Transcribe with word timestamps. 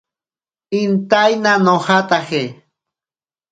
Intaina 0.81 1.51
nojataje. 1.65 2.43